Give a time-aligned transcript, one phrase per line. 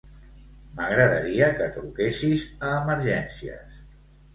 [0.79, 3.83] M'agradaria que truquessis a Emergències.